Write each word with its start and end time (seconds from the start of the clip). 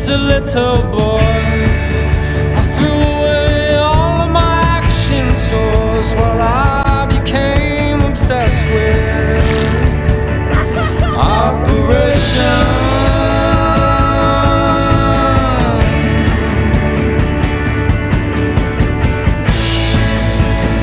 As 0.00 0.08
a 0.08 0.16
little 0.16 0.80
boy, 0.90 1.20
I 1.20 2.62
threw 2.72 2.88
away 2.88 3.76
all 3.76 4.22
of 4.22 4.30
my 4.30 4.62
action 4.78 5.28
toys 5.28 6.14
while 6.14 6.40
I 6.40 7.04
became 7.04 8.00
obsessed 8.00 8.70
with 8.70 9.94
Operation. 11.18 12.66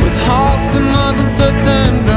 With 0.04 0.18
hearts 0.28 0.76
and 0.76 0.86
minds 0.92 1.20
uncertain. 1.22 2.17